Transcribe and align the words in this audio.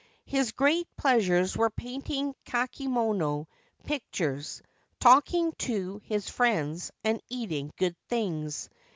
His 0.25 0.51
great 0.51 0.87
pleasures 0.97 1.55
were 1.55 1.69
painting 1.69 2.33
kakemono 2.47 3.45
pictures, 3.83 4.63
talking 4.99 5.51
to 5.59 5.99
his 6.03 6.27
friends, 6.27 6.91
and 7.03 7.21
eating 7.29 7.71
good 7.77 7.95
things. 8.09 8.67